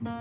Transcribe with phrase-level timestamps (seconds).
[0.00, 0.14] 欢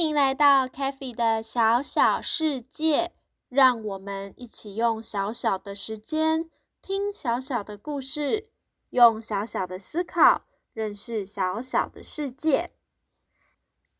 [0.00, 3.12] 迎来到 k a f e 的小小世界，
[3.50, 6.48] 让我们一起用小小的时间
[6.80, 8.48] 听小小的故事，
[8.88, 12.70] 用小小的思考认识小小的世界。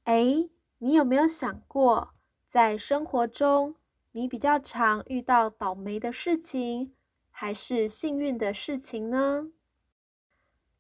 [0.05, 0.49] 哎，
[0.79, 2.15] 你有没有想过，
[2.47, 3.77] 在生活中，
[4.17, 6.95] 你比较常遇到倒霉的事情，
[7.33, 9.51] 还是幸运的事情呢？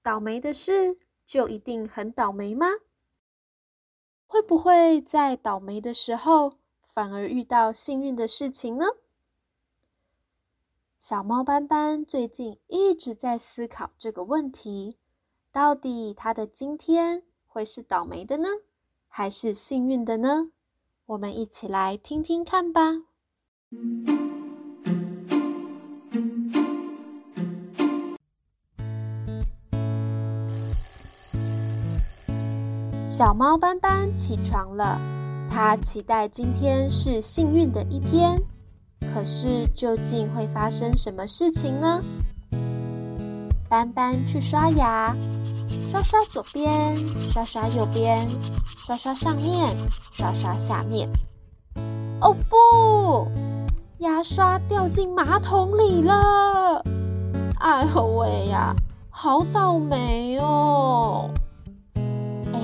[0.04, 2.68] 倒霉的事就一定很倒霉吗？
[4.28, 8.86] 会不会在倒霉的时候，反而遇到幸运的事情呢？
[11.00, 14.96] 小猫斑斑最近一直在思考这个问题：
[15.50, 18.48] 到底它的今天会是倒霉的呢，
[19.08, 20.52] 还是幸运的呢？
[21.06, 23.06] 我们一起来听听看吧。
[33.06, 35.00] 小猫斑斑起床了，
[35.48, 38.42] 它期待今天是幸运的一天。
[39.12, 42.02] 可是究竟会发生什么事情呢？
[43.68, 45.14] 斑斑去刷牙，
[45.88, 46.96] 刷刷左边，
[47.30, 48.26] 刷刷右边，
[48.84, 49.76] 刷刷上面，
[50.10, 51.08] 刷刷下面。
[52.20, 53.30] 哦不，
[53.98, 56.84] 牙刷掉进马桶里了！
[57.60, 58.74] 哎呦喂呀，
[59.08, 61.30] 好倒霉哦！
[62.52, 62.60] 哎。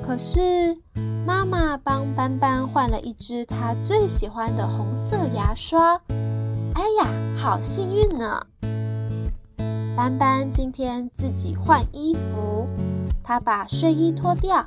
[0.00, 0.74] 可是，
[1.26, 6.00] 妈妈帮斑斑换了一支她最喜欢的红色牙刷。
[6.74, 8.40] 哎呀，好幸运呢！
[9.94, 12.66] 斑斑今天自己换衣服，
[13.22, 14.64] 她把睡衣脱掉，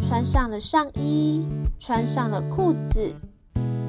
[0.00, 1.44] 穿上了上衣，
[1.80, 3.12] 穿上了裤子。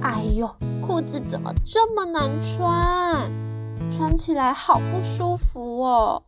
[0.02, 0.50] 哎呦，
[0.86, 3.31] 裤子怎么这么难穿？
[3.92, 6.23] 穿起来好不舒服哦！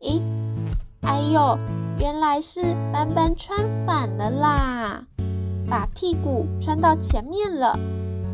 [0.00, 0.20] 咦，
[1.02, 1.58] 哎呦！
[1.98, 2.60] 原来是
[2.92, 5.04] 斑斑穿反了啦，
[5.66, 7.78] 把屁股穿到前面了。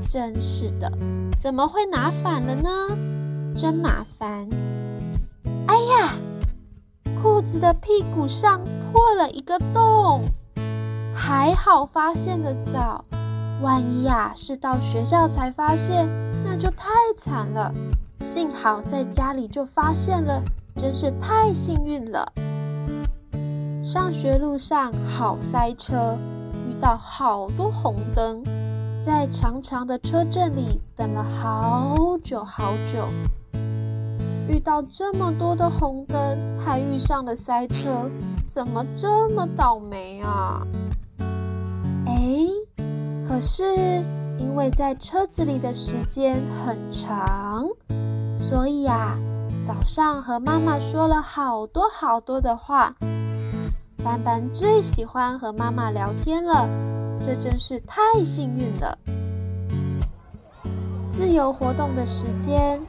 [0.02, 0.90] 真是的，
[1.38, 2.96] 怎么会拿反了呢？
[3.56, 4.48] 真麻烦！
[5.68, 6.16] 哎呀，
[7.22, 10.20] 裤子的屁股上破了一个洞，
[11.14, 13.04] 还好发现的早。
[13.62, 16.08] 万一呀是到学校才发现，
[16.44, 17.72] 那就太惨了。
[18.20, 20.42] 幸好在家里就发现了，
[20.74, 22.26] 真是太幸运了。
[23.80, 26.18] 上学路上好塞车，
[26.68, 28.42] 遇到好多红灯，
[29.00, 33.06] 在长长的车阵里等了好久好久。
[34.48, 38.10] 遇到这么多的红灯，还遇上了塞车，
[38.48, 40.66] 怎么这么倒霉啊？
[42.06, 42.41] 哎，
[43.42, 43.64] 是
[44.38, 47.66] 因为在车子里的时间很长，
[48.38, 49.18] 所以啊，
[49.60, 52.94] 早上和妈妈说了好多好多的话。
[54.04, 56.68] 斑斑最喜欢和妈妈聊天了，
[57.22, 58.96] 这真是太幸运了。
[61.08, 62.80] 自由活动的时间，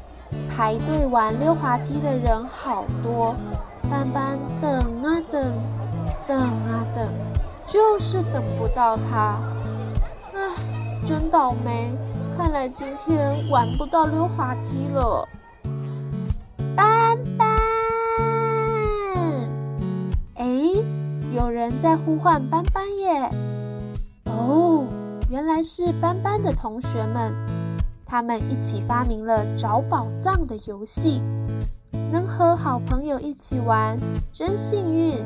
[0.49, 3.35] 排队玩溜滑梯的人好多，
[3.89, 5.53] 斑斑等啊等，
[6.27, 7.11] 等啊等，
[7.65, 9.39] 就是等不到他。
[11.05, 11.93] 真倒霉，
[12.37, 15.27] 看来今天玩不到溜滑梯了。
[16.75, 17.47] 斑斑，
[20.35, 20.45] 哎
[21.33, 23.29] 有人在呼唤斑斑耶！
[24.25, 24.85] 哦，
[25.29, 27.33] 原来是斑斑的同学们，
[28.05, 31.21] 他们一起发明了找宝藏的游戏，
[32.13, 33.99] 能和好朋友一起玩，
[34.31, 35.17] 真幸运。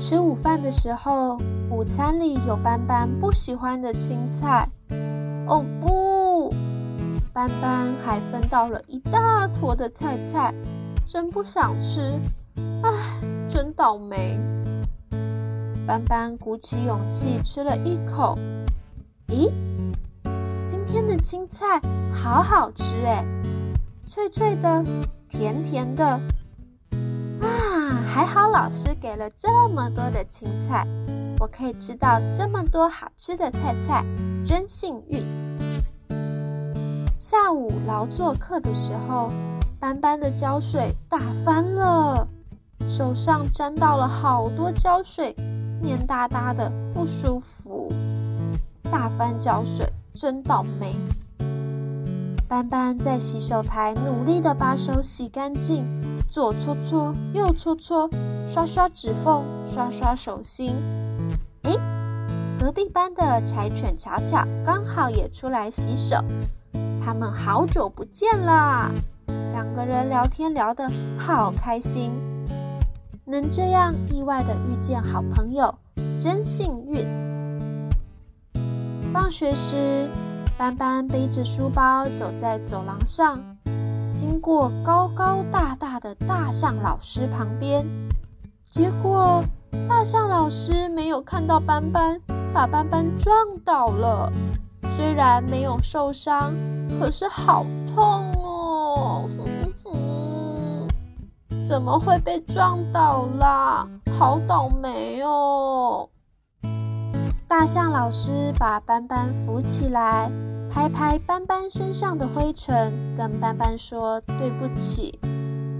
[0.00, 1.36] 吃午饭的时候，
[1.70, 4.66] 午餐里有斑斑不喜欢的青菜。
[5.46, 6.54] 哦不，
[7.34, 10.54] 斑斑还分到了一大坨的菜菜，
[11.06, 12.18] 真不想吃。
[12.82, 12.90] 唉。
[13.46, 14.38] 真倒霉！
[15.84, 18.38] 斑斑鼓起勇气吃了一口，
[19.26, 19.50] 咦，
[20.64, 21.80] 今天的青菜
[22.12, 23.24] 好好吃哎，
[24.06, 24.84] 脆脆的，
[25.28, 26.18] 甜甜的，
[28.12, 30.84] 还好老师给了这么多的青菜，
[31.38, 34.04] 我可以吃到这么多好吃的菜菜，
[34.44, 35.24] 真幸运。
[37.16, 39.30] 下午劳作课的时候，
[39.78, 42.26] 斑斑的胶水打翻了。
[42.88, 45.32] 手上沾到了好多胶水，
[45.80, 47.92] 黏哒哒的，不舒服。
[48.90, 50.96] 大翻胶水，真倒霉。
[52.50, 55.84] 斑斑在洗手台努力的把手洗干净，
[56.32, 58.10] 左搓搓，右搓搓，
[58.44, 60.74] 刷刷指缝，刷刷手心。
[61.62, 61.72] 哎，
[62.58, 66.16] 隔壁班的柴犬巧巧刚好也出来洗手，
[67.00, 68.90] 他们好久不见啦！
[69.52, 72.10] 两个人聊天聊得好开心，
[73.26, 75.72] 能这样意外的遇见好朋友，
[76.20, 77.06] 真幸运。
[79.12, 80.10] 放学时，
[80.60, 83.40] 班班背着书包走在走廊上，
[84.12, 87.82] 经过高高大大的大象老师旁边，
[88.62, 89.42] 结果
[89.88, 92.20] 大象老师没有看到班班，
[92.52, 93.34] 把班班撞
[93.64, 94.30] 倒了。
[94.94, 96.52] 虽然没有受伤，
[96.98, 97.64] 可是好
[97.94, 99.30] 痛哦！
[101.64, 103.88] 怎么会被撞倒啦？
[104.18, 106.10] 好倒霉哦！
[107.48, 110.30] 大象老师把斑斑扶起来，
[110.70, 115.18] 拍拍斑斑身上的灰尘，跟斑斑说对不起，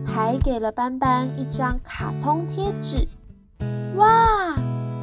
[0.04, 3.06] 还给了斑斑一张卡通贴纸。
[3.94, 4.56] 哇，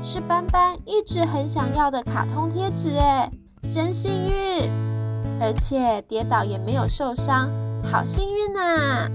[0.04, 3.31] 是斑斑一直很想要的卡通贴纸哎，
[3.72, 4.69] 真幸运！
[5.39, 7.50] 而且跌倒也没有受伤，
[7.83, 9.10] 好幸运呐！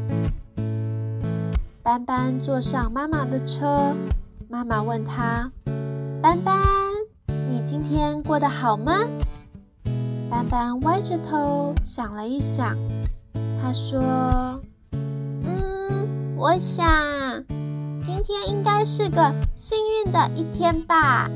[1.83, 3.95] 斑斑坐上妈妈的车，
[4.49, 5.53] 妈妈问他
[6.23, 6.57] ：“斑斑，
[7.27, 8.95] 你今天过得好吗？”
[10.33, 12.75] 斑斑歪着头想了一想，
[13.61, 14.01] 他说
[15.45, 16.83] ：“嗯，我想
[18.03, 21.29] 今天应该是个幸运的一天吧。”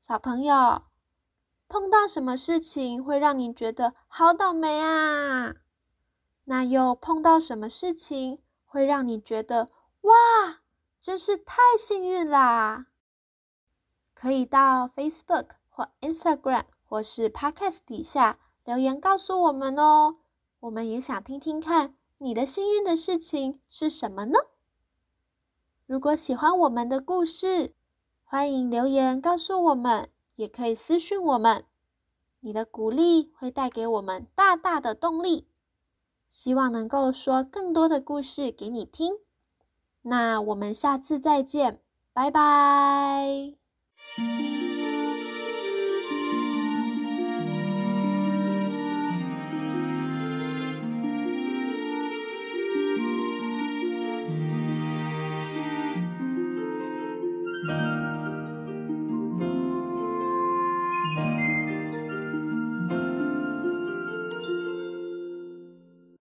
[0.00, 0.80] 小朋友，
[1.68, 5.52] 碰到什么事情会让你觉得好倒霉啊？
[6.46, 9.68] 那又碰到什么事情会让你觉得
[10.02, 10.62] 哇，
[11.00, 12.86] 真是太幸运啦？
[14.14, 20.16] 可以到 Facebook 或 Instagram 或是 Podcast 底下留言告诉我们哦。
[20.60, 24.38] 我们也想听听看你的幸运的事情是什么呢？
[25.84, 27.74] 如果喜欢我们的故事，
[28.24, 31.64] 欢迎留言告诉我们，也可以私讯我们。
[32.40, 35.48] 你的鼓励会带给我们大大的动力，
[36.36, 39.14] 希望能够说更多的故事给你听。
[40.02, 41.80] 那我们下次再见
[42.12, 43.54] 拜拜。